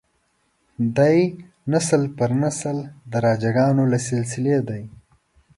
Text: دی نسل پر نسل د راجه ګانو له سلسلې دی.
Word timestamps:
دی 0.97 1.19
نسل 1.71 2.03
پر 2.17 2.31
نسل 2.43 2.77
د 3.11 3.13
راجه 3.25 3.51
ګانو 3.57 3.83
له 3.91 3.99
سلسلې 4.07 4.57
دی. 4.69 4.83